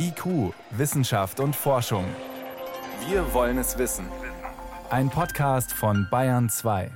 IQ, 0.00 0.54
Wissenschaft 0.70 1.40
und 1.40 1.56
Forschung. 1.56 2.04
Wir 3.08 3.34
wollen 3.34 3.58
es 3.58 3.78
wissen. 3.78 4.06
Ein 4.90 5.10
Podcast 5.10 5.72
von 5.72 6.06
Bayern 6.08 6.48
2. 6.48 6.92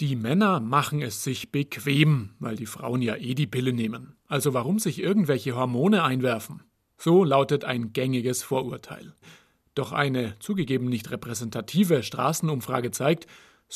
Die 0.00 0.16
Männer 0.16 0.60
machen 0.60 1.02
es 1.02 1.22
sich 1.22 1.52
bequem, 1.52 2.30
weil 2.38 2.56
die 2.56 2.64
Frauen 2.64 3.02
ja 3.02 3.16
eh 3.16 3.34
die 3.34 3.46
Pille 3.46 3.74
nehmen. 3.74 4.16
Also 4.26 4.54
warum 4.54 4.78
sich 4.78 4.98
irgendwelche 4.98 5.56
Hormone 5.56 6.02
einwerfen? 6.02 6.62
So 6.96 7.22
lautet 7.22 7.64
ein 7.64 7.92
gängiges 7.92 8.42
Vorurteil. 8.42 9.14
Doch 9.74 9.92
eine 9.92 10.38
zugegeben 10.38 10.88
nicht 10.88 11.10
repräsentative 11.10 12.02
Straßenumfrage 12.02 12.92
zeigt, 12.92 13.26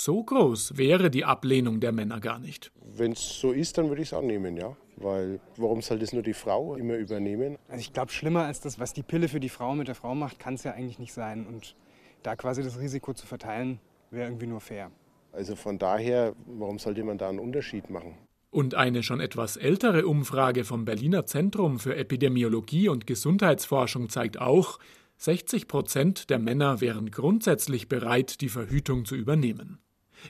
so 0.04 0.22
groß 0.22 0.76
wäre 0.76 1.10
die 1.10 1.24
Ablehnung 1.24 1.80
der 1.80 1.92
Männer 1.92 2.20
gar 2.20 2.38
nicht. 2.38 2.72
Wenn 2.96 3.12
es 3.12 3.40
so 3.40 3.52
ist, 3.52 3.78
dann 3.78 3.88
würde 3.88 4.02
ich 4.02 4.08
es 4.08 4.14
annehmen, 4.14 4.56
ja. 4.56 4.76
Weil 4.96 5.40
warum 5.56 5.82
soll 5.82 5.98
das 5.98 6.12
nur 6.12 6.22
die 6.22 6.34
Frau 6.34 6.74
immer 6.74 6.96
übernehmen? 6.96 7.56
Also 7.68 7.80
ich 7.80 7.92
glaube, 7.92 8.10
schlimmer 8.10 8.44
als 8.44 8.60
das, 8.60 8.78
was 8.80 8.92
die 8.92 9.02
Pille 9.02 9.28
für 9.28 9.40
die 9.40 9.48
Frau 9.48 9.74
mit 9.74 9.88
der 9.88 9.94
Frau 9.94 10.14
macht, 10.14 10.38
kann 10.38 10.54
es 10.54 10.64
ja 10.64 10.72
eigentlich 10.72 10.98
nicht 10.98 11.12
sein. 11.12 11.46
Und 11.46 11.76
da 12.22 12.36
quasi 12.36 12.62
das 12.62 12.80
Risiko 12.80 13.12
zu 13.12 13.26
verteilen, 13.26 13.80
wäre 14.10 14.28
irgendwie 14.28 14.46
nur 14.46 14.60
fair. 14.60 14.90
Also 15.32 15.56
von 15.56 15.78
daher, 15.78 16.34
warum 16.46 16.78
sollte 16.78 17.04
man 17.04 17.18
da 17.18 17.28
einen 17.28 17.38
Unterschied 17.38 17.90
machen? 17.90 18.14
Und 18.50 18.74
eine 18.74 19.02
schon 19.02 19.20
etwas 19.20 19.56
ältere 19.56 20.06
Umfrage 20.06 20.64
vom 20.64 20.84
Berliner 20.84 21.26
Zentrum 21.26 21.78
für 21.78 21.96
Epidemiologie 21.96 22.88
und 22.88 23.06
Gesundheitsforschung 23.06 24.08
zeigt 24.08 24.40
auch, 24.40 24.78
60 25.18 25.68
Prozent 25.68 26.30
der 26.30 26.38
Männer 26.38 26.80
wären 26.80 27.10
grundsätzlich 27.10 27.88
bereit, 27.88 28.40
die 28.40 28.48
Verhütung 28.48 29.04
zu 29.04 29.16
übernehmen. 29.16 29.78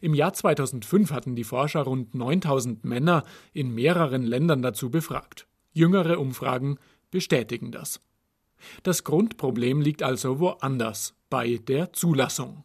Im 0.01 0.15
Jahr 0.15 0.33
2005 0.33 1.10
hatten 1.12 1.34
die 1.37 1.45
Forscher 1.45 1.83
rund 1.83 2.15
9000 2.15 2.84
Männer 2.84 3.24
in 3.52 3.74
mehreren 3.74 4.23
Ländern 4.23 4.62
dazu 4.62 4.91
befragt. 4.91 5.46
Jüngere 5.73 6.19
Umfragen 6.19 6.79
bestätigen 7.10 7.73
das. 7.73 8.01
Das 8.82 9.05
Grundproblem 9.05 9.80
liegt 9.80 10.02
also 10.02 10.40
woanders, 10.40 11.15
bei 11.30 11.59
der 11.59 11.93
Zulassung. 11.93 12.65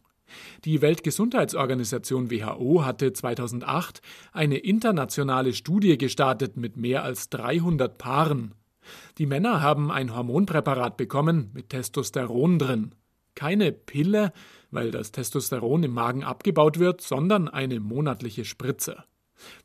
Die 0.64 0.82
Weltgesundheitsorganisation 0.82 2.30
WHO 2.30 2.84
hatte 2.84 3.12
2008 3.12 4.00
eine 4.32 4.56
internationale 4.56 5.52
Studie 5.52 5.96
gestartet 5.98 6.56
mit 6.56 6.76
mehr 6.76 7.04
als 7.04 7.28
300 7.28 7.96
Paaren 7.98 8.54
die 9.18 9.26
Männer 9.26 9.62
haben 9.62 9.90
ein 9.90 10.14
Hormonpräparat 10.14 10.96
bekommen 10.96 11.50
mit 11.52 11.70
Testosteron 11.70 12.58
drin. 12.58 12.94
Keine 13.34 13.72
Pille, 13.72 14.32
weil 14.70 14.90
das 14.90 15.12
Testosteron 15.12 15.82
im 15.82 15.92
Magen 15.92 16.24
abgebaut 16.24 16.78
wird, 16.78 17.00
sondern 17.00 17.48
eine 17.48 17.80
monatliche 17.80 18.44
Spritze. 18.44 19.04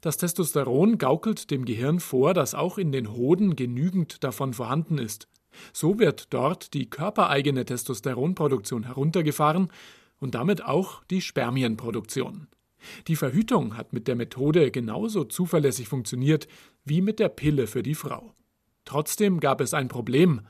Das 0.01 0.17
Testosteron 0.17 0.97
gaukelt 0.97 1.51
dem 1.51 1.65
Gehirn 1.65 1.99
vor, 1.99 2.33
dass 2.33 2.55
auch 2.55 2.77
in 2.77 2.91
den 2.91 3.11
Hoden 3.11 3.55
genügend 3.55 4.23
davon 4.23 4.53
vorhanden 4.53 4.97
ist. 4.97 5.27
So 5.73 5.99
wird 5.99 6.33
dort 6.33 6.73
die 6.73 6.89
körpereigene 6.89 7.65
Testosteronproduktion 7.65 8.83
heruntergefahren 8.83 9.71
und 10.19 10.35
damit 10.35 10.63
auch 10.63 11.03
die 11.05 11.21
Spermienproduktion. 11.21 12.47
Die 13.07 13.15
Verhütung 13.15 13.75
hat 13.75 13.93
mit 13.93 14.07
der 14.07 14.15
Methode 14.15 14.71
genauso 14.71 15.25
zuverlässig 15.25 15.89
funktioniert 15.89 16.47
wie 16.85 17.01
mit 17.01 17.19
der 17.19 17.29
Pille 17.29 17.67
für 17.67 17.83
die 17.83 17.95
Frau. 17.95 18.33
Trotzdem 18.85 19.39
gab 19.39 19.61
es 19.61 19.73
ein 19.73 19.89
Problem 19.89 20.41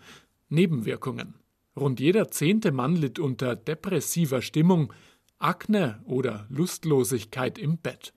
Nebenwirkungen. 0.50 1.36
Rund 1.78 2.00
jeder 2.00 2.30
zehnte 2.30 2.72
Mann 2.72 2.96
litt 2.96 3.20
unter 3.20 3.56
depressiver 3.56 4.42
Stimmung, 4.42 4.94
Akne 5.38 6.02
oder 6.06 6.46
Lustlosigkeit 6.50 7.58
im 7.58 7.78
Bett. 7.78 8.14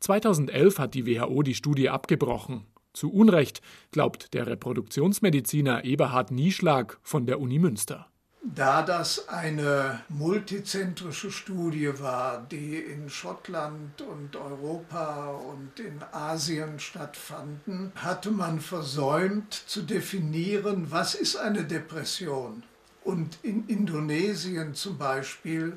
2011 0.00 0.78
hat 0.78 0.94
die 0.94 1.06
WHO 1.06 1.42
die 1.42 1.54
Studie 1.54 1.90
abgebrochen. 1.90 2.66
Zu 2.92 3.12
Unrecht, 3.12 3.60
glaubt 3.90 4.32
der 4.32 4.46
Reproduktionsmediziner 4.46 5.84
Eberhard 5.84 6.30
Nieschlag 6.30 6.98
von 7.02 7.26
der 7.26 7.40
Uni 7.40 7.58
Münster. 7.58 8.06
Da 8.54 8.82
das 8.82 9.28
eine 9.28 10.00
multizentrische 10.08 11.32
Studie 11.32 11.90
war, 11.98 12.46
die 12.50 12.76
in 12.76 13.10
Schottland 13.10 14.00
und 14.00 14.36
Europa 14.36 15.30
und 15.32 15.80
in 15.80 16.00
Asien 16.12 16.78
stattfanden, 16.78 17.90
hatte 17.96 18.30
man 18.30 18.60
versäumt 18.60 19.52
zu 19.52 19.82
definieren, 19.82 20.86
was 20.90 21.14
ist 21.16 21.36
eine 21.36 21.64
Depression. 21.64 22.62
Und 23.06 23.38
in 23.44 23.68
Indonesien 23.68 24.74
zum 24.74 24.98
Beispiel 24.98 25.74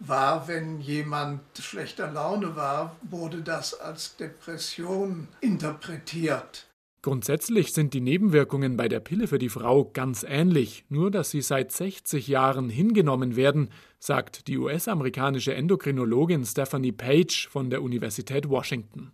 war, 0.00 0.48
wenn 0.48 0.80
jemand 0.80 1.40
schlechter 1.56 2.10
Laune 2.10 2.56
war, 2.56 2.96
wurde 3.08 3.40
das 3.40 3.72
als 3.72 4.16
Depression 4.16 5.28
interpretiert. 5.40 6.66
Grundsätzlich 7.00 7.72
sind 7.72 7.94
die 7.94 8.00
Nebenwirkungen 8.00 8.76
bei 8.76 8.88
der 8.88 8.98
Pille 8.98 9.28
für 9.28 9.38
die 9.38 9.48
Frau 9.48 9.84
ganz 9.92 10.24
ähnlich, 10.28 10.84
nur 10.88 11.12
dass 11.12 11.30
sie 11.30 11.40
seit 11.40 11.70
60 11.70 12.26
Jahren 12.26 12.68
hingenommen 12.68 13.36
werden, 13.36 13.68
sagt 14.00 14.48
die 14.48 14.58
US-amerikanische 14.58 15.54
Endokrinologin 15.54 16.44
Stephanie 16.44 16.90
Page 16.90 17.48
von 17.48 17.70
der 17.70 17.80
Universität 17.82 18.48
Washington. 18.48 19.12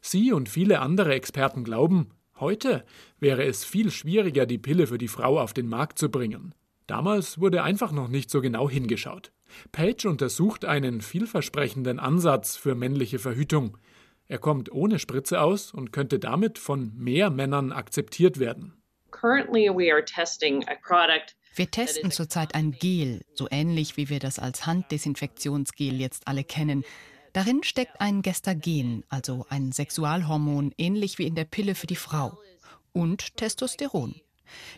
Sie 0.00 0.32
und 0.32 0.48
viele 0.48 0.80
andere 0.80 1.12
Experten 1.12 1.64
glauben, 1.64 2.08
heute 2.40 2.82
wäre 3.20 3.44
es 3.44 3.62
viel 3.62 3.90
schwieriger, 3.90 4.46
die 4.46 4.58
Pille 4.58 4.86
für 4.86 4.98
die 4.98 5.08
Frau 5.08 5.38
auf 5.38 5.52
den 5.52 5.68
Markt 5.68 5.98
zu 5.98 6.10
bringen. 6.10 6.54
Damals 6.86 7.40
wurde 7.40 7.62
einfach 7.62 7.92
noch 7.92 8.08
nicht 8.08 8.30
so 8.30 8.40
genau 8.40 8.68
hingeschaut. 8.68 9.32
Page 9.72 10.06
untersucht 10.06 10.64
einen 10.64 11.00
vielversprechenden 11.00 11.98
Ansatz 11.98 12.56
für 12.56 12.74
männliche 12.74 13.18
Verhütung. 13.18 13.78
Er 14.26 14.38
kommt 14.38 14.72
ohne 14.72 14.98
Spritze 14.98 15.40
aus 15.40 15.72
und 15.72 15.92
könnte 15.92 16.18
damit 16.18 16.58
von 16.58 16.92
mehr 16.96 17.30
Männern 17.30 17.72
akzeptiert 17.72 18.38
werden. 18.38 18.74
Wir 21.56 21.70
testen 21.70 22.10
zurzeit 22.10 22.54
ein 22.54 22.72
Gel, 22.72 23.24
so 23.34 23.46
ähnlich 23.50 23.96
wie 23.96 24.08
wir 24.08 24.18
das 24.18 24.38
als 24.38 24.66
Handdesinfektionsgel 24.66 26.00
jetzt 26.00 26.26
alle 26.26 26.42
kennen. 26.42 26.84
Darin 27.32 27.62
steckt 27.62 28.00
ein 28.00 28.22
Gestagen, 28.22 29.04
also 29.08 29.46
ein 29.48 29.72
Sexualhormon, 29.72 30.72
ähnlich 30.78 31.18
wie 31.18 31.26
in 31.26 31.34
der 31.34 31.44
Pille 31.44 31.74
für 31.74 31.86
die 31.86 31.96
Frau. 31.96 32.38
Und 32.92 33.36
Testosteron. 33.36 34.14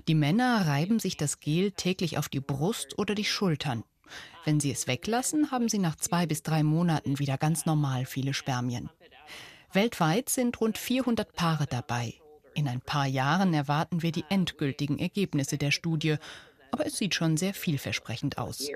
Die 0.08 0.14
Männer 0.14 0.66
reiben 0.66 0.98
sich 0.98 1.16
das 1.16 1.40
Gel 1.40 1.72
täglich 1.72 2.18
auf 2.18 2.28
die 2.28 2.40
Brust 2.40 2.98
oder 2.98 3.14
die 3.14 3.24
Schultern. 3.24 3.84
Wenn 4.44 4.60
sie 4.60 4.70
es 4.70 4.86
weglassen, 4.86 5.50
haben 5.50 5.68
sie 5.68 5.78
nach 5.78 5.96
zwei 5.96 6.26
bis 6.26 6.42
drei 6.42 6.62
Monaten 6.62 7.18
wieder 7.18 7.38
ganz 7.38 7.66
normal 7.66 8.06
viele 8.06 8.34
Spermien. 8.34 8.90
Weltweit 9.72 10.28
sind 10.28 10.60
rund 10.60 10.78
400 10.78 11.34
Paare 11.34 11.66
dabei. 11.66 12.14
In 12.54 12.68
ein 12.68 12.80
paar 12.80 13.06
Jahren 13.06 13.52
erwarten 13.52 14.02
wir 14.02 14.12
die 14.12 14.24
endgültigen 14.30 14.98
Ergebnisse 14.98 15.58
der 15.58 15.70
Studie, 15.70 16.16
aber 16.70 16.86
es 16.86 16.96
sieht 16.96 17.14
schon 17.14 17.36
sehr 17.36 17.52
vielversprechend 17.52 18.38
aus. 18.38 18.66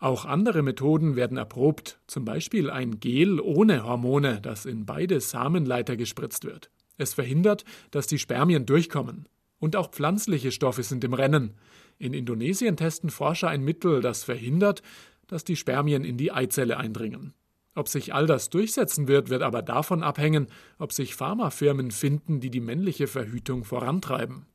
Auch 0.00 0.24
andere 0.24 0.62
Methoden 0.62 1.16
werden 1.16 1.36
erprobt, 1.36 1.98
zum 2.06 2.24
Beispiel 2.24 2.70
ein 2.70 3.00
Gel 3.00 3.40
ohne 3.40 3.82
Hormone, 3.82 4.40
das 4.40 4.64
in 4.64 4.86
beide 4.86 5.20
Samenleiter 5.20 5.96
gespritzt 5.96 6.44
wird. 6.44 6.70
Es 6.98 7.14
verhindert, 7.14 7.64
dass 7.90 8.06
die 8.06 8.18
Spermien 8.18 8.66
durchkommen. 8.66 9.28
Und 9.60 9.74
auch 9.76 9.90
pflanzliche 9.90 10.52
Stoffe 10.52 10.82
sind 10.82 11.02
im 11.04 11.14
Rennen. 11.14 11.54
In 11.98 12.12
Indonesien 12.12 12.76
testen 12.76 13.10
Forscher 13.10 13.48
ein 13.48 13.64
Mittel, 13.64 14.00
das 14.02 14.24
verhindert, 14.24 14.82
dass 15.26 15.44
die 15.44 15.56
Spermien 15.56 16.04
in 16.04 16.16
die 16.16 16.32
Eizelle 16.32 16.76
eindringen. 16.76 17.34
Ob 17.74 17.88
sich 17.88 18.12
all 18.12 18.26
das 18.26 18.50
durchsetzen 18.50 19.06
wird, 19.06 19.30
wird 19.30 19.42
aber 19.42 19.62
davon 19.62 20.02
abhängen, 20.02 20.48
ob 20.78 20.92
sich 20.92 21.14
Pharmafirmen 21.14 21.92
finden, 21.92 22.40
die 22.40 22.50
die 22.50 22.60
männliche 22.60 23.06
Verhütung 23.06 23.64
vorantreiben. 23.64 24.46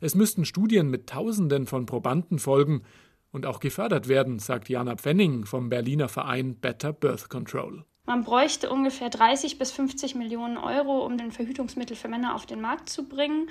Es 0.00 0.14
müssten 0.14 0.44
Studien 0.44 0.88
mit 0.88 1.08
Tausenden 1.08 1.66
von 1.66 1.86
Probanden 1.86 2.38
folgen 2.38 2.82
und 3.32 3.46
auch 3.46 3.60
gefördert 3.60 4.08
werden, 4.08 4.38
sagt 4.38 4.68
Jana 4.68 4.96
Pfenning 4.96 5.46
vom 5.46 5.68
Berliner 5.68 6.08
Verein 6.08 6.56
Better 6.56 6.92
Birth 6.92 7.28
Control. 7.28 7.84
Man 8.10 8.24
bräuchte 8.24 8.70
ungefähr 8.70 9.08
30 9.08 9.56
bis 9.56 9.70
50 9.70 10.16
Millionen 10.16 10.56
Euro, 10.56 11.06
um 11.06 11.16
den 11.16 11.30
Verhütungsmittel 11.30 11.94
für 11.94 12.08
Männer 12.08 12.34
auf 12.34 12.44
den 12.44 12.60
Markt 12.60 12.88
zu 12.88 13.04
bringen. 13.04 13.46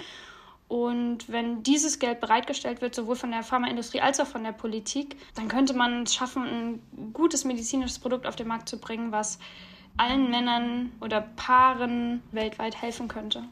Und 0.68 1.30
wenn 1.30 1.64
dieses 1.64 1.98
Geld 1.98 2.20
bereitgestellt 2.20 2.82
wird, 2.82 2.94
sowohl 2.94 3.16
von 3.16 3.32
der 3.32 3.44
Pharmaindustrie 3.44 4.02
als 4.02 4.20
auch 4.20 4.28
von 4.28 4.44
der 4.44 4.52
Politik, 4.52 5.16
dann 5.36 5.48
könnte 5.48 5.74
man 5.74 6.04
es 6.04 6.14
schaffen, 6.14 6.44
ein 6.44 7.14
gutes 7.14 7.46
medizinisches 7.46 8.00
Produkt 8.00 8.28
auf 8.28 8.36
den 8.36 8.50
Markt 8.50 8.68
zu 8.68 8.82
bringen, 8.82 9.14
was 9.14 9.40
allen 9.96 10.30
Männern 10.30 10.92
oder 11.00 11.22
Paaren 11.22 12.22
weltweit 12.34 12.82
helfen 12.82 13.08
könnte. 13.08 13.46